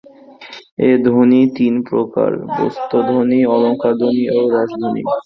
[0.79, 5.01] এ ধ্বনি তিন প্রকার বস্ত্তধ্বনি, অলঙ্কারধ্বনি ও রসধ্বনি।